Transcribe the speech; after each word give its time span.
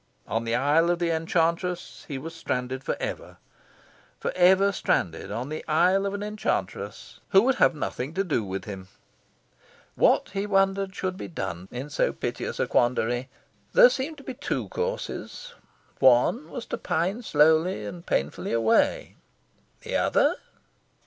On 0.27 0.45
the 0.45 0.55
isle 0.55 0.89
of 0.89 0.97
the 0.97 1.11
enchantress 1.11 2.05
he 2.07 2.17
was 2.17 2.33
stranded 2.33 2.83
for 2.83 2.97
ever. 2.99 3.37
For 4.19 4.33
ever 4.35 4.71
stranded 4.71 5.29
on 5.31 5.49
the 5.49 5.63
isle 5.67 6.07
of 6.07 6.15
an 6.15 6.23
enchantress 6.23 7.19
who 7.29 7.43
would 7.43 7.53
have 7.61 7.75
nothing 7.75 8.15
to 8.15 8.23
do 8.23 8.43
with 8.43 8.65
him! 8.65 8.87
What, 9.93 10.31
he 10.31 10.47
wondered, 10.47 10.95
should 10.95 11.17
be 11.17 11.27
done 11.27 11.67
in 11.69 11.91
so 11.91 12.13
piteous 12.13 12.59
a 12.59 12.65
quandary? 12.65 13.29
There 13.73 13.91
seemed 13.91 14.17
to 14.17 14.23
be 14.23 14.33
two 14.33 14.69
courses. 14.69 15.53
One 15.99 16.49
was 16.49 16.65
to 16.73 16.79
pine 16.79 17.21
slowly 17.21 17.85
and 17.85 18.03
painfully 18.03 18.53
away. 18.53 19.17
The 19.81 19.97
other... 19.97 20.37